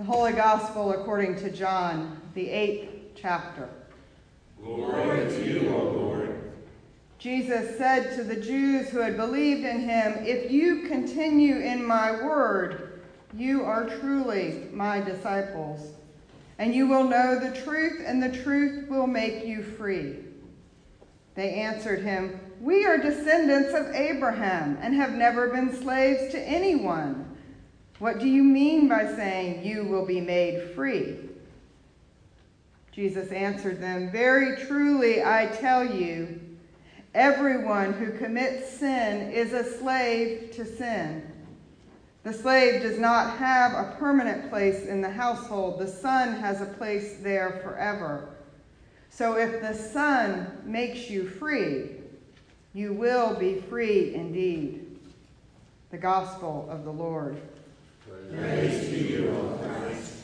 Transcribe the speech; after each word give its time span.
The 0.00 0.06
Holy 0.06 0.32
Gospel 0.32 0.92
according 0.92 1.36
to 1.40 1.50
John, 1.50 2.22
the 2.32 2.48
eighth 2.48 2.88
chapter. 3.14 3.68
Glory 4.64 5.28
to 5.28 5.44
you, 5.44 5.74
O 5.74 5.90
Lord. 5.90 6.52
Jesus 7.18 7.76
said 7.76 8.16
to 8.16 8.24
the 8.24 8.40
Jews 8.40 8.88
who 8.88 9.00
had 9.00 9.18
believed 9.18 9.66
in 9.66 9.80
him, 9.80 10.14
If 10.20 10.50
you 10.50 10.88
continue 10.88 11.56
in 11.56 11.84
my 11.84 12.12
word, 12.12 13.02
you 13.36 13.62
are 13.62 13.90
truly 14.00 14.68
my 14.72 15.02
disciples, 15.02 15.92
and 16.58 16.74
you 16.74 16.88
will 16.88 17.04
know 17.04 17.38
the 17.38 17.60
truth, 17.60 18.02
and 18.02 18.22
the 18.22 18.42
truth 18.42 18.88
will 18.88 19.06
make 19.06 19.44
you 19.44 19.62
free. 19.62 20.16
They 21.34 21.52
answered 21.52 22.00
him, 22.00 22.40
We 22.62 22.86
are 22.86 22.96
descendants 22.96 23.74
of 23.74 23.94
Abraham 23.94 24.78
and 24.80 24.94
have 24.94 25.12
never 25.12 25.48
been 25.48 25.76
slaves 25.76 26.32
to 26.32 26.40
anyone. 26.40 27.29
What 28.00 28.18
do 28.18 28.26
you 28.26 28.42
mean 28.42 28.88
by 28.88 29.14
saying 29.14 29.64
you 29.64 29.84
will 29.84 30.04
be 30.04 30.20
made 30.20 30.70
free? 30.70 31.18
Jesus 32.90 33.30
answered 33.30 33.80
them, 33.80 34.10
Very 34.10 34.56
truly 34.66 35.22
I 35.22 35.46
tell 35.46 35.84
you, 35.84 36.40
everyone 37.14 37.92
who 37.92 38.10
commits 38.18 38.70
sin 38.70 39.30
is 39.30 39.52
a 39.52 39.78
slave 39.78 40.50
to 40.52 40.64
sin. 40.64 41.30
The 42.24 42.32
slave 42.32 42.82
does 42.82 42.98
not 42.98 43.36
have 43.36 43.72
a 43.72 43.94
permanent 43.98 44.50
place 44.50 44.86
in 44.86 45.02
the 45.02 45.10
household, 45.10 45.78
the 45.78 45.86
son 45.86 46.32
has 46.40 46.62
a 46.62 46.66
place 46.66 47.18
there 47.20 47.60
forever. 47.62 48.30
So 49.10 49.34
if 49.34 49.60
the 49.60 49.74
Son 49.74 50.62
makes 50.64 51.10
you 51.10 51.28
free, 51.28 51.90
you 52.72 52.94
will 52.94 53.34
be 53.34 53.60
free 53.60 54.14
indeed. 54.14 54.98
The 55.90 55.98
Gospel 55.98 56.66
of 56.70 56.84
the 56.84 56.92
Lord. 56.92 57.38
Praise 58.32 58.88
to 58.88 58.96
you, 58.96 59.28
O 59.30 59.58
Christ. 59.62 60.14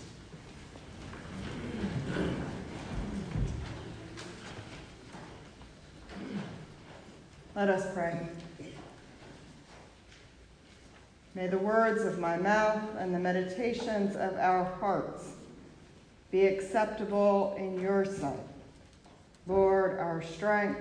Let 7.54 7.68
us 7.68 7.86
pray. 7.94 8.28
May 11.34 11.48
the 11.48 11.58
words 11.58 12.02
of 12.02 12.18
my 12.18 12.36
mouth 12.36 12.82
and 12.98 13.14
the 13.14 13.18
meditations 13.18 14.16
of 14.16 14.36
our 14.36 14.64
hearts 14.64 15.32
be 16.30 16.46
acceptable 16.46 17.54
in 17.58 17.78
your 17.80 18.04
sight, 18.04 18.38
Lord, 19.46 19.98
our 19.98 20.22
strength 20.22 20.80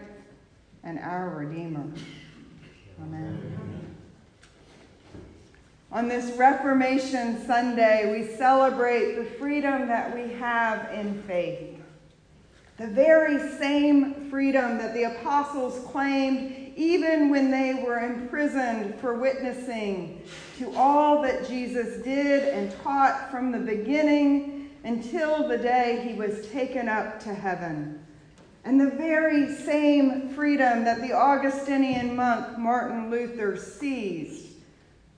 and 0.83 0.97
our 0.99 1.29
Redeemer. 1.29 1.85
Amen. 3.01 3.74
On 5.95 6.09
this 6.09 6.35
Reformation 6.35 7.45
Sunday, 7.45 8.11
we 8.11 8.35
celebrate 8.35 9.15
the 9.15 9.23
freedom 9.23 9.87
that 9.87 10.13
we 10.13 10.33
have 10.33 10.91
in 10.91 11.23
faith. 11.23 11.79
The 12.75 12.87
very 12.87 13.39
same 13.57 14.29
freedom 14.29 14.77
that 14.77 14.93
the 14.93 15.03
apostles 15.03 15.89
claimed 15.89 16.73
even 16.75 17.29
when 17.29 17.49
they 17.49 17.75
were 17.75 17.99
imprisoned 17.99 18.95
for 18.95 19.13
witnessing 19.13 20.21
to 20.57 20.75
all 20.75 21.21
that 21.21 21.47
Jesus 21.47 22.03
did 22.03 22.43
and 22.43 22.75
taught 22.83 23.31
from 23.31 23.53
the 23.53 23.59
beginning 23.59 24.71
until 24.83 25.47
the 25.47 25.57
day 25.57 26.05
he 26.05 26.13
was 26.13 26.49
taken 26.49 26.89
up 26.89 27.21
to 27.21 27.33
heaven. 27.33 28.05
And 28.65 28.81
the 28.81 28.91
very 28.97 29.55
same 29.55 30.27
freedom 30.35 30.83
that 30.83 30.99
the 30.99 31.13
Augustinian 31.13 32.17
monk 32.17 32.57
Martin 32.57 33.09
Luther 33.09 33.55
seized 33.55 34.54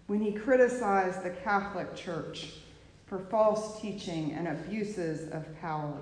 when 0.08 0.22
he 0.22 0.32
criticized 0.32 1.24
the 1.24 1.30
Catholic 1.30 1.96
Church 1.96 2.54
for 3.06 3.20
false 3.20 3.80
teaching 3.82 4.34
and 4.34 4.48
abuses 4.48 5.32
of 5.32 5.46
power. 5.62 6.02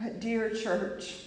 But, 0.00 0.20
dear 0.20 0.50
church, 0.50 1.24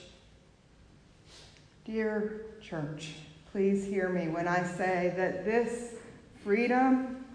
dear 1.86 2.46
church, 2.62 3.16
please 3.52 3.86
hear 3.86 4.10
me 4.10 4.30
when 4.30 4.48
I 4.48 4.64
say 4.64 5.14
that 5.18 5.44
this 5.44 5.96
freedom 6.44 7.26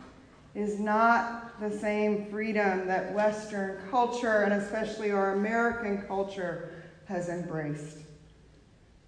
is 0.54 0.80
not 0.80 1.60
the 1.60 1.70
same 1.70 2.26
freedom 2.30 2.86
that 2.86 3.12
Western 3.12 3.78
culture, 3.90 4.42
and 4.42 4.54
especially 4.54 5.10
our 5.10 5.34
American 5.34 6.02
culture, 6.02 6.82
has 7.04 7.28
embraced. 7.28 7.98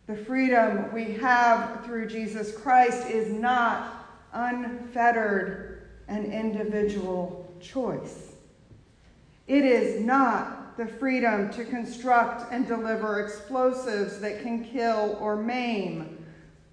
The 0.06 0.16
freedom 0.16 0.92
we 0.92 1.14
have 1.14 1.84
through 1.84 2.08
Jesus 2.08 2.56
Christ 2.56 3.08
is 3.08 3.32
not 3.32 3.97
unfettered 4.38 5.82
and 6.06 6.32
individual 6.32 7.52
choice. 7.60 8.32
It 9.48 9.64
is 9.64 10.00
not 10.00 10.76
the 10.76 10.86
freedom 10.86 11.50
to 11.50 11.64
construct 11.64 12.52
and 12.52 12.66
deliver 12.66 13.20
explosives 13.20 14.20
that 14.20 14.42
can 14.42 14.64
kill 14.64 15.18
or 15.20 15.34
maim, 15.34 16.24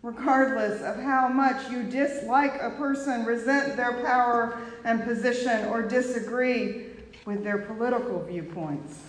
regardless 0.04 0.84
of 0.84 1.02
how 1.02 1.28
much 1.28 1.70
you 1.72 1.84
dislike 1.84 2.62
a 2.62 2.70
person, 2.72 3.26
resent 3.26 3.76
their 3.76 3.94
power 4.04 4.62
and 4.84 5.04
position, 5.04 5.66
or 5.66 5.82
disagree 5.82 6.88
with 7.26 7.44
their 7.44 7.58
political 7.58 8.24
viewpoints. 8.24 9.00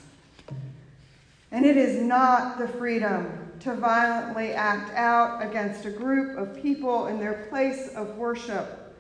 And 1.52 1.66
it 1.66 1.76
is 1.76 2.00
not 2.00 2.58
the 2.58 2.66
freedom 2.66 3.45
to 3.60 3.74
violently 3.74 4.52
act 4.52 4.90
out 4.94 5.42
against 5.42 5.84
a 5.84 5.90
group 5.90 6.36
of 6.38 6.60
people 6.60 7.06
in 7.06 7.18
their 7.18 7.46
place 7.48 7.88
of 7.94 8.16
worship 8.16 8.94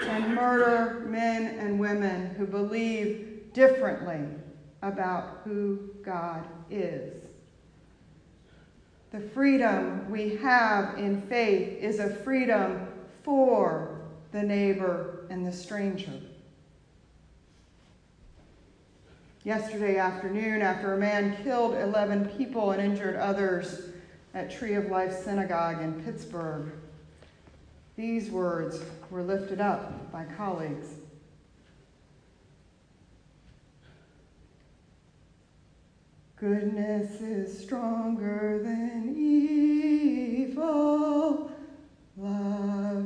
and 0.00 0.34
murder 0.34 1.04
men 1.08 1.58
and 1.58 1.78
women 1.78 2.34
who 2.34 2.46
believe 2.46 3.52
differently 3.52 4.20
about 4.82 5.40
who 5.44 5.78
God 6.02 6.44
is. 6.70 7.24
The 9.12 9.20
freedom 9.20 10.10
we 10.10 10.36
have 10.36 10.98
in 10.98 11.22
faith 11.22 11.78
is 11.80 12.00
a 12.00 12.14
freedom 12.16 12.88
for 13.22 14.00
the 14.32 14.42
neighbor 14.42 15.26
and 15.30 15.46
the 15.46 15.52
stranger. 15.52 16.20
Yesterday 19.44 19.98
afternoon, 19.98 20.62
after 20.62 20.94
a 20.94 20.98
man 20.98 21.36
killed 21.44 21.74
11 21.76 22.30
people 22.36 22.72
and 22.72 22.82
injured 22.82 23.16
others 23.16 23.90
at 24.34 24.50
Tree 24.50 24.74
of 24.74 24.90
Life 24.90 25.16
Synagogue 25.24 25.80
in 25.80 26.02
Pittsburgh, 26.02 26.72
these 27.96 28.30
words 28.30 28.82
were 29.10 29.22
lifted 29.22 29.60
up 29.60 30.10
by 30.10 30.24
colleagues. 30.36 30.88
Goodness 36.36 37.20
is 37.20 37.56
stronger 37.62 38.60
than 38.62 39.14
evil. 39.16 40.64
Love 42.16 43.03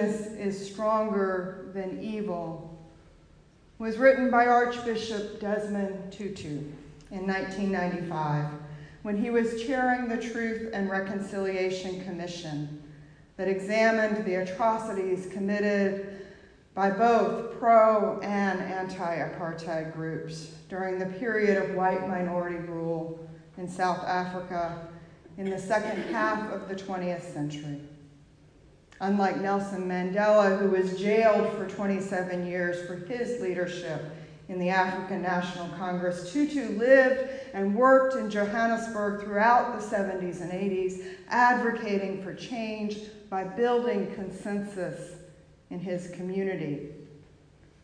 Goodness 0.00 0.28
is 0.38 0.72
stronger 0.72 1.66
than 1.74 2.02
evil, 2.02 2.78
was 3.78 3.98
written 3.98 4.30
by 4.30 4.46
Archbishop 4.46 5.40
Desmond 5.40 6.10
Tutu 6.10 6.62
in 7.10 7.26
1995 7.26 8.46
when 9.02 9.22
he 9.22 9.28
was 9.28 9.62
chairing 9.62 10.08
the 10.08 10.16
Truth 10.16 10.70
and 10.72 10.88
Reconciliation 10.88 12.02
Commission 12.02 12.82
that 13.36 13.46
examined 13.46 14.24
the 14.24 14.36
atrocities 14.36 15.28
committed 15.30 16.24
by 16.74 16.88
both 16.88 17.58
pro 17.58 18.20
and 18.20 18.58
anti 18.58 19.16
apartheid 19.16 19.92
groups 19.92 20.54
during 20.70 20.98
the 20.98 21.18
period 21.18 21.62
of 21.62 21.76
white 21.76 22.08
minority 22.08 22.56
rule 22.56 23.28
in 23.58 23.68
South 23.68 24.02
Africa 24.04 24.88
in 25.36 25.50
the 25.50 25.58
second 25.58 26.02
half 26.04 26.50
of 26.52 26.70
the 26.70 26.74
20th 26.74 27.34
century. 27.34 27.82
Unlike 29.02 29.40
Nelson 29.40 29.88
Mandela, 29.88 30.58
who 30.58 30.68
was 30.68 31.00
jailed 31.00 31.50
for 31.54 31.66
27 31.66 32.46
years 32.46 32.86
for 32.86 32.96
his 32.96 33.40
leadership 33.40 34.02
in 34.50 34.58
the 34.58 34.68
African 34.68 35.22
National 35.22 35.68
Congress. 35.68 36.30
Tutu 36.30 36.76
lived 36.76 37.30
and 37.54 37.74
worked 37.74 38.16
in 38.16 38.28
Johannesburg 38.28 39.22
throughout 39.22 39.78
the 39.78 39.96
70s 39.96 40.42
and 40.42 40.52
80s, 40.52 41.02
advocating 41.28 42.22
for 42.22 42.34
change 42.34 42.98
by 43.30 43.44
building 43.44 44.12
consensus 44.14 45.14
in 45.70 45.78
his 45.78 46.10
community. 46.10 46.90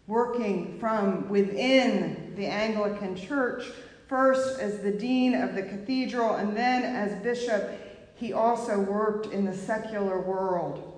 Working 0.07 0.79
from 0.79 1.31
within 1.31 2.35
the 2.37 2.47
Anglican 2.47 3.17
Church, 3.17 3.65
first 4.07 4.61
as 4.61 4.81
the 4.81 4.93
dean 4.93 5.35
of 5.35 5.55
the 5.55 5.63
cathedral 5.63 6.35
and 6.35 6.55
then 6.55 6.83
as 6.83 7.23
bishop, 7.23 7.81
he 8.17 8.35
also 8.35 8.79
worked 8.79 9.33
in 9.33 9.47
the 9.47 9.55
secular 9.55 10.21
world 10.21 10.96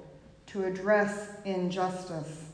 to 0.49 0.65
address 0.65 1.31
injustice. 1.45 2.45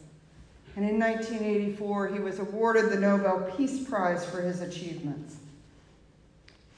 And 0.77 0.89
in 0.89 0.99
1984, 0.99 2.09
he 2.09 2.19
was 2.19 2.41
awarded 2.41 2.91
the 2.91 2.99
Nobel 2.99 3.53
Peace 3.57 3.85
Prize 3.85 4.25
for 4.25 4.43
his 4.43 4.61
achievements. 4.61 5.37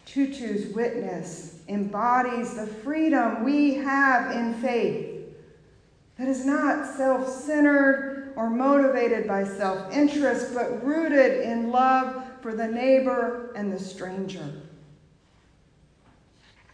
Tutu's 0.04 0.74
witness 0.74 1.60
embodies 1.68 2.54
the 2.54 2.66
freedom 2.66 3.42
we 3.42 3.74
have 3.74 4.30
in 4.30 4.54
faith 4.54 5.16
that 6.18 6.28
is 6.28 6.44
not 6.44 6.96
self 6.96 7.28
centered 7.28 8.32
or 8.36 8.50
motivated 8.50 9.26
by 9.26 9.44
self 9.44 9.92
interest, 9.92 10.54
but 10.54 10.84
rooted 10.84 11.42
in 11.42 11.70
love 11.70 12.24
for 12.42 12.54
the 12.54 12.66
neighbor 12.66 13.52
and 13.56 13.72
the 13.72 13.78
stranger. 13.78 14.52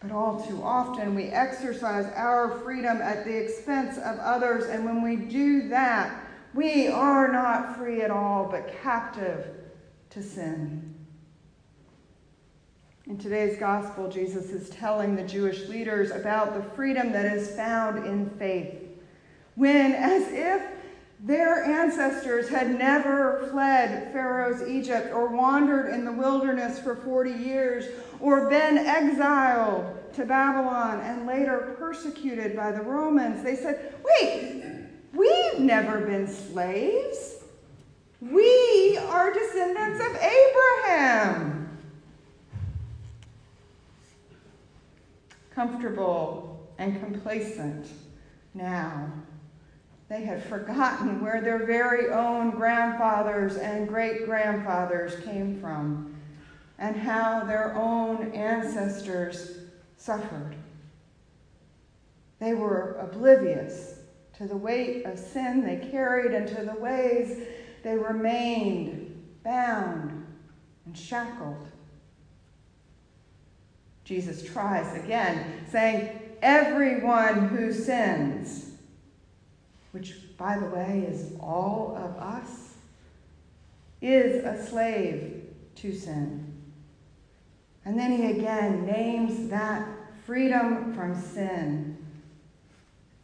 But 0.03 0.11
all 0.11 0.45
too 0.45 0.61
often, 0.65 1.15
we 1.15 1.27
exercise 1.27 2.13
our 2.17 2.59
freedom 2.65 3.01
at 3.01 3.25
the 3.25 3.37
expense 3.37 3.99
of 3.99 4.19
others, 4.19 4.65
and 4.65 4.85
when 4.85 5.01
we 5.01 5.15
do 5.15 5.69
that, 5.69 6.27
we 6.55 6.89
are 6.89 7.31
not 7.31 7.79
free 7.79 8.03
at 8.03 8.11
all, 8.11 8.49
but 8.51 8.75
captive 8.83 9.47
to 10.11 10.23
sin. 10.23 10.93
In 13.07 13.17
today's 13.17 13.59
gospel, 13.59 14.09
Jesus 14.09 14.51
is 14.51 14.71
telling 14.71 15.15
the 15.15 15.23
Jewish 15.23 15.69
leaders 15.69 16.11
about 16.11 16.55
the 16.55 16.63
freedom 16.75 17.13
that 17.13 17.37
is 17.37 17.55
found 17.55 18.05
in 18.05 18.29
faith. 18.31 18.75
When, 19.55 19.93
as 19.93 20.25
if 20.33 20.63
their 21.23 21.65
ancestors 21.65 22.49
had 22.49 22.77
never 22.77 23.47
fled 23.53 24.13
Pharaoh's 24.13 24.69
Egypt 24.69 25.13
or 25.15 25.29
wandered 25.29 25.95
in 25.95 26.05
the 26.05 26.13
wilderness 26.13 26.81
for 26.81 26.97
40 26.97 27.31
years 27.31 27.85
or 28.19 28.49
been 28.51 28.77
exiled 28.77 29.99
to 30.15 30.27
Babylon 30.27 31.01
and 31.01 31.25
later 31.25 31.77
persecuted 31.79 32.57
by 32.57 32.73
the 32.73 32.83
Romans, 32.83 33.45
they 33.45 33.55
said, 33.55 33.95
Wait, 34.05 34.65
we've 35.15 35.61
never 35.61 36.01
been 36.01 36.27
slaves. 36.27 37.37
We 38.21 38.99
are 39.09 39.33
descendants 39.33 40.05
of 40.05 40.17
Abraham. 40.17 41.79
Comfortable 45.55 46.69
and 46.79 47.01
complacent 47.01 47.87
now 48.55 49.13
they 50.13 50.23
had 50.23 50.45
forgotten 50.45 51.23
where 51.23 51.41
their 51.41 51.65
very 51.65 52.11
own 52.11 52.51
grandfathers 52.51 53.57
and 53.57 53.89
great 53.89 54.27
grandfathers 54.27 55.17
came 55.25 55.59
from 55.59 56.15
and 56.79 56.95
how 56.95 57.43
their 57.45 57.75
own 57.75 58.31
ancestors 58.33 59.61
suffered. 59.97 60.55
They 62.41 62.53
were 62.53 62.99
oblivious 63.01 64.01
to 64.37 64.47
the 64.47 64.57
weight 64.57 65.07
of 65.07 65.19
sin 65.19 65.65
they 65.65 65.89
carried 65.91 66.33
and 66.33 66.47
to 66.47 66.63
the 66.63 66.79
ways 66.79 67.47
they 67.83 67.97
remained 67.97 69.19
bound 69.43 70.27
and 70.85 70.99
shackled. 70.99 71.69
Jesus 74.05 74.43
tries 74.43 74.95
again, 75.03 75.65
saying, 75.71 76.19
Everyone 76.43 77.49
who 77.49 77.73
sins 77.73 78.72
which, 79.93 80.37
by 80.37 80.59
the 80.59 80.67
way, 80.67 81.07
is 81.09 81.35
all 81.41 81.97
of 81.97 82.17
us, 82.17 82.75
is 84.01 84.45
a 84.45 84.67
slave 84.67 85.45
to 85.77 85.95
sin. 85.95 86.53
And 87.85 87.99
then 87.99 88.13
he 88.13 88.27
again 88.27 88.87
names 88.87 89.51
that 89.51 89.87
freedom 90.25 90.95
from 90.95 91.21
sin 91.21 91.97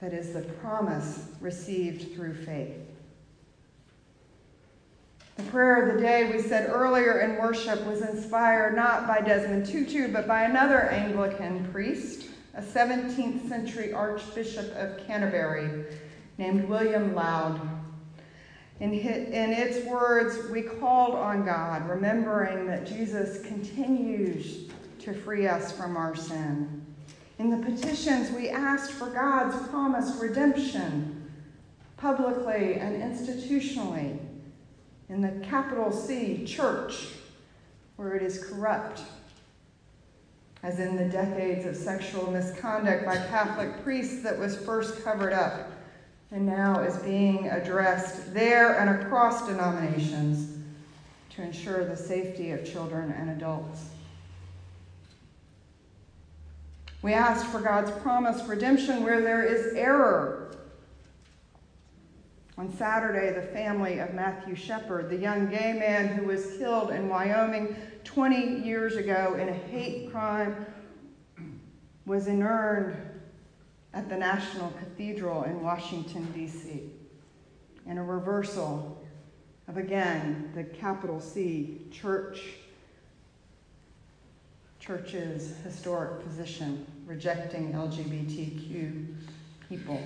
that 0.00 0.12
is 0.12 0.32
the 0.32 0.42
promise 0.42 1.28
received 1.40 2.14
through 2.14 2.34
faith. 2.34 2.76
The 5.36 5.42
prayer 5.44 5.86
of 5.86 5.94
the 5.94 6.00
day 6.00 6.30
we 6.30 6.42
said 6.42 6.68
earlier 6.68 7.20
in 7.20 7.36
worship 7.36 7.84
was 7.86 8.02
inspired 8.02 8.74
not 8.74 9.06
by 9.06 9.20
Desmond 9.20 9.66
Tutu, 9.66 10.12
but 10.12 10.26
by 10.26 10.42
another 10.42 10.82
Anglican 10.82 11.70
priest, 11.72 12.26
a 12.54 12.62
17th 12.62 13.48
century 13.48 13.92
Archbishop 13.92 14.74
of 14.74 14.98
Canterbury 15.06 15.84
named 16.38 16.69
William 16.69 17.14
Laud. 17.14 17.61
In, 18.81 18.93
in 18.93 19.52
its 19.52 19.85
words, 19.87 20.49
we 20.50 20.62
called 20.62 21.17
on 21.17 21.44
God, 21.44 21.88
remembering 21.88 22.67
that 22.69 22.87
Jesus 22.87 23.44
continues 23.44 24.70
to 25.00 25.12
free 25.12 25.49
us 25.49 25.73
from 25.73 25.96
our 25.96 26.14
sin. 26.14 26.87
In 27.40 27.50
the 27.50 27.67
petitions, 27.67 28.31
we 28.31 28.49
asked 28.49 28.93
for 28.93 29.11
God's 29.11 29.69
promised 29.69 30.23
redemption, 30.23 31.29
publicly 31.96 32.75
and 32.75 33.02
institutionally, 33.02 34.19
in 35.08 35.20
the 35.20 35.44
capital 35.44 35.90
C, 35.90 36.44
church, 36.44 37.08
where 37.96 38.14
it 38.14 38.23
is 38.23 38.44
corrupt, 38.44 39.02
as 40.62 40.79
in 40.79 40.96
the 40.96 41.06
decades 41.06 41.67
of 41.67 41.75
sexual 41.75 42.31
misconduct 42.31 43.05
by 43.05 43.17
Catholic 43.17 43.82
priests 43.82 44.23
that 44.23 44.38
was 44.38 44.56
first 44.56 45.02
covered 45.02 45.32
up 45.32 45.73
and 46.30 46.44
now 46.44 46.80
is 46.80 46.96
being 46.98 47.48
addressed 47.48 48.34
there 48.34 48.78
and 48.78 49.02
across 49.02 49.46
denominations 49.46 50.58
to 51.30 51.42
ensure 51.42 51.84
the 51.84 51.96
safety 51.96 52.50
of 52.50 52.70
children 52.70 53.12
and 53.12 53.30
adults. 53.30 53.84
We 57.00 57.12
asked 57.12 57.46
for 57.46 57.60
God's 57.60 57.90
promised 58.02 58.46
redemption 58.46 59.04
where 59.04 59.20
there 59.20 59.42
is 59.42 59.75
error. 59.75 60.56
On 62.58 62.75
Saturday, 62.76 63.32
the 63.32 63.46
family 63.52 64.00
of 64.00 64.12
Matthew 64.14 64.56
Shepard, 64.56 65.08
the 65.08 65.16
young 65.16 65.48
gay 65.48 65.72
man 65.75 66.08
who 66.08 66.26
was 66.26 66.56
killed 66.58 66.90
in 66.90 67.08
Wyoming 67.08 67.76
20 68.02 68.66
years 68.66 68.96
ago 68.96 69.36
in 69.40 69.48
a 69.48 69.52
hate 69.52 70.10
crime, 70.10 70.66
was 72.04 72.26
inurned 72.26 72.97
at 73.95 74.09
the 74.09 74.16
National 74.16 74.71
Cathedral 74.78 75.45
in 75.45 75.62
Washington, 75.62 76.30
D.C., 76.33 76.90
and 77.87 77.99
a 77.99 78.02
reversal 78.02 79.02
of, 79.66 79.76
again, 79.76 80.50
the 80.54 80.64
capital 80.64 81.21
C 81.21 81.87
church, 81.90 82.40
church's 84.78 85.57
historic 85.64 86.23
position 86.23 86.87
rejecting 87.07 87.73
LGBTQ 87.73 89.07
people. 89.68 90.00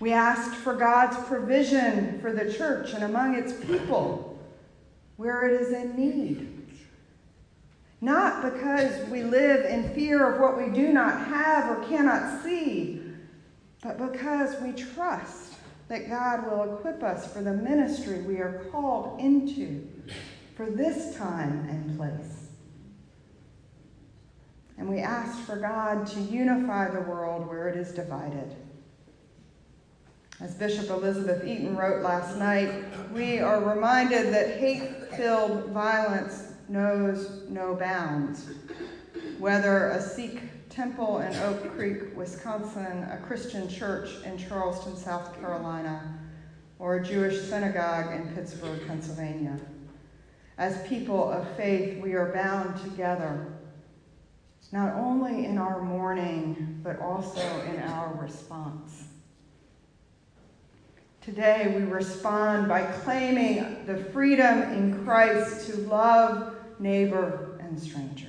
We 0.00 0.12
asked 0.12 0.54
for 0.54 0.74
God's 0.74 1.16
provision 1.26 2.20
for 2.20 2.32
the 2.32 2.52
church 2.52 2.92
and 2.92 3.04
among 3.04 3.36
its 3.36 3.52
people 3.64 4.38
where 5.16 5.46
it 5.46 5.60
is 5.60 5.72
in 5.72 5.96
need. 5.96 6.53
Not 8.04 8.42
because 8.42 9.08
we 9.08 9.22
live 9.22 9.64
in 9.64 9.94
fear 9.94 10.30
of 10.30 10.38
what 10.38 10.58
we 10.58 10.68
do 10.68 10.92
not 10.92 11.26
have 11.26 11.70
or 11.70 11.82
cannot 11.88 12.42
see, 12.42 13.00
but 13.82 13.96
because 13.96 14.60
we 14.60 14.72
trust 14.72 15.54
that 15.88 16.10
God 16.10 16.44
will 16.44 16.74
equip 16.74 17.02
us 17.02 17.32
for 17.32 17.40
the 17.40 17.54
ministry 17.54 18.20
we 18.20 18.36
are 18.40 18.68
called 18.70 19.18
into 19.20 19.88
for 20.54 20.68
this 20.68 21.16
time 21.16 21.66
and 21.70 21.96
place. 21.96 22.48
And 24.76 24.86
we 24.86 24.98
ask 24.98 25.38
for 25.46 25.56
God 25.56 26.06
to 26.08 26.20
unify 26.20 26.90
the 26.90 27.00
world 27.00 27.48
where 27.48 27.70
it 27.70 27.76
is 27.78 27.92
divided. 27.92 28.54
As 30.42 30.54
Bishop 30.56 30.90
Elizabeth 30.90 31.42
Eaton 31.42 31.74
wrote 31.74 32.02
last 32.02 32.36
night, 32.36 32.84
we 33.14 33.38
are 33.38 33.64
reminded 33.64 34.34
that 34.34 34.58
hate 34.58 35.14
filled 35.16 35.70
violence 35.70 36.50
knows 36.68 37.42
no 37.48 37.74
bounds. 37.74 38.46
Whether 39.38 39.88
a 39.88 40.00
Sikh 40.00 40.68
temple 40.70 41.20
in 41.20 41.34
Oak 41.36 41.76
Creek, 41.76 42.16
Wisconsin, 42.16 43.04
a 43.04 43.18
Christian 43.24 43.68
church 43.68 44.10
in 44.24 44.36
Charleston, 44.36 44.96
South 44.96 45.38
Carolina, 45.38 46.18
or 46.78 46.96
a 46.96 47.04
Jewish 47.04 47.40
synagogue 47.42 48.12
in 48.12 48.34
Pittsburgh, 48.34 48.86
Pennsylvania. 48.86 49.58
As 50.58 50.86
people 50.88 51.30
of 51.30 51.48
faith, 51.56 52.00
we 52.02 52.14
are 52.14 52.32
bound 52.32 52.80
together, 52.82 53.52
not 54.72 54.94
only 54.94 55.46
in 55.46 55.58
our 55.58 55.80
mourning, 55.82 56.80
but 56.82 57.00
also 57.00 57.62
in 57.62 57.80
our 57.80 58.14
response. 58.14 59.04
Today 61.24 61.72
we 61.74 61.90
respond 61.90 62.68
by 62.68 62.82
claiming 62.82 63.86
the 63.86 63.96
freedom 63.96 64.60
in 64.74 65.02
Christ 65.06 65.70
to 65.70 65.78
love 65.78 66.54
neighbor 66.78 67.56
and 67.60 67.80
stranger. 67.80 68.28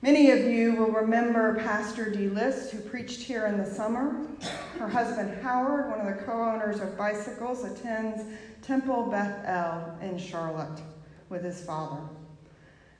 Many 0.00 0.30
of 0.30 0.46
you 0.46 0.74
will 0.74 0.90
remember 0.90 1.56
Pastor 1.56 2.10
D. 2.10 2.28
List, 2.28 2.70
who 2.72 2.80
preached 2.80 3.20
here 3.20 3.44
in 3.44 3.58
the 3.58 3.66
summer. 3.66 4.26
Her 4.78 4.88
husband 4.88 5.42
Howard, 5.42 5.90
one 5.90 6.00
of 6.00 6.06
the 6.06 6.24
co 6.24 6.32
owners 6.32 6.80
of 6.80 6.96
Bicycles, 6.96 7.64
attends 7.64 8.22
Temple 8.62 9.10
Beth 9.10 9.44
El 9.44 9.98
in 10.00 10.16
Charlotte 10.16 10.80
with 11.28 11.44
his 11.44 11.62
father. 11.62 12.00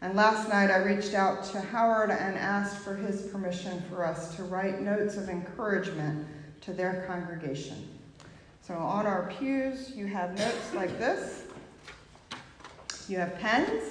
And 0.03 0.15
last 0.15 0.47
night 0.51 0.71
I 0.71 0.77
reached 0.77 1.15
out 1.15 1.43
to 1.45 1.61
Howard 1.63 2.11
and 2.11 2.37
asked 2.37 2.77
for 2.77 2.95
his 2.95 3.23
permission 3.29 3.83
for 3.89 4.05
us 4.05 4.37
to 4.37 4.43
write 4.45 4.83
notes 4.83 5.17
of 5.17 5.31
encouragement 5.31 6.27
to 6.63 6.73
their 6.73 7.05
congregation. 7.07 7.89
So 8.63 8.75
on 8.75 9.07
our 9.07 9.33
pews, 9.39 9.93
you 9.95 10.07
have 10.07 10.39
notes 10.39 10.75
like 10.75 10.99
this. 10.99 11.45
You 13.09 13.19
have 13.19 13.39
pens. 13.39 13.83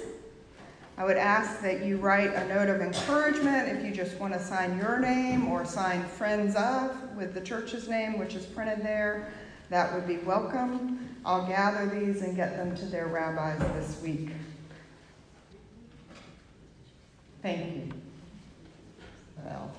I 0.96 1.04
would 1.04 1.16
ask 1.16 1.60
that 1.62 1.84
you 1.84 1.96
write 1.98 2.34
a 2.34 2.46
note 2.48 2.68
of 2.68 2.80
encouragement 2.80 3.68
if 3.68 3.84
you 3.84 3.92
just 3.92 4.18
want 4.18 4.32
to 4.34 4.42
sign 4.42 4.76
your 4.78 4.98
name 4.98 5.48
or 5.48 5.64
sign 5.64 6.04
friends 6.04 6.54
of 6.56 6.96
with 7.16 7.34
the 7.34 7.40
church's 7.40 7.88
name, 7.88 8.18
which 8.18 8.34
is 8.34 8.44
printed 8.44 8.82
there. 8.82 9.32
That 9.70 9.94
would 9.94 10.06
be 10.06 10.18
welcome. 10.18 11.16
I'll 11.24 11.46
gather 11.46 11.86
these 11.86 12.22
and 12.22 12.36
get 12.36 12.56
them 12.56 12.74
to 12.76 12.84
their 12.86 13.06
rabbis 13.06 13.58
this 13.74 14.00
week. 14.02 14.30
Thank 17.42 17.74
you. 17.76 17.92
Well. 19.44 19.72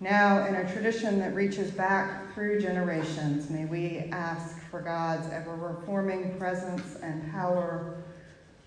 Now, 0.00 0.46
in 0.46 0.54
a 0.54 0.70
tradition 0.70 1.18
that 1.20 1.34
reaches 1.34 1.70
back 1.70 2.34
through 2.34 2.60
generations, 2.60 3.48
may 3.48 3.64
we 3.64 4.10
ask 4.12 4.60
for 4.70 4.82
God's 4.82 5.26
ever 5.32 5.54
reforming 5.56 6.36
presence 6.38 6.96
and 7.02 7.32
power 7.32 7.96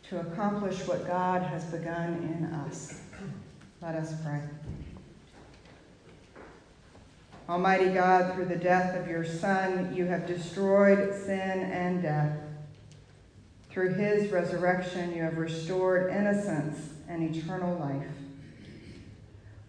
to 0.10 0.22
accomplish 0.22 0.88
what 0.88 1.06
God 1.06 1.44
has 1.44 1.66
begun 1.66 2.16
in 2.24 2.46
us. 2.66 3.00
Let 3.80 3.94
us 3.94 4.14
pray. 4.24 4.42
Almighty 7.48 7.90
God, 7.90 8.34
through 8.34 8.46
the 8.46 8.56
death 8.56 8.96
of 8.96 9.08
your 9.08 9.24
Son, 9.24 9.94
you 9.96 10.06
have 10.06 10.26
destroyed 10.26 11.14
sin 11.14 11.62
and 11.62 12.02
death. 12.02 12.38
Through 13.70 13.94
his 13.94 14.32
resurrection, 14.32 15.16
you 15.16 15.22
have 15.22 15.38
restored 15.38 16.12
innocence 16.12 16.90
and 17.08 17.36
eternal 17.36 17.78
life. 17.78 18.19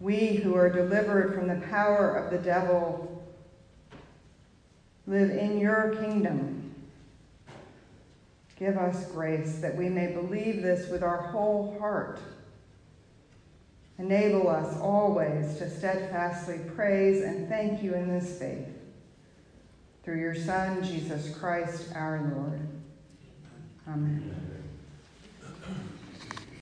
We 0.01 0.35
who 0.35 0.55
are 0.55 0.69
delivered 0.69 1.35
from 1.35 1.47
the 1.47 1.65
power 1.67 2.15
of 2.15 2.31
the 2.31 2.39
devil 2.39 3.23
live 5.05 5.29
in 5.29 5.59
your 5.59 5.95
kingdom. 6.01 6.73
Give 8.57 8.77
us 8.77 9.05
grace 9.11 9.59
that 9.59 9.75
we 9.75 9.89
may 9.89 10.07
believe 10.07 10.63
this 10.63 10.89
with 10.89 11.03
our 11.03 11.21
whole 11.27 11.77
heart. 11.79 12.19
Enable 13.99 14.49
us 14.49 14.75
always 14.79 15.57
to 15.57 15.69
steadfastly 15.69 16.59
praise 16.75 17.21
and 17.21 17.47
thank 17.47 17.83
you 17.83 17.93
in 17.93 18.07
this 18.07 18.39
faith. 18.39 18.67
Through 20.03 20.19
your 20.19 20.33
Son, 20.33 20.83
Jesus 20.83 21.35
Christ, 21.37 21.91
our 21.93 22.31
Lord. 22.35 22.67
Amen. 23.87 24.50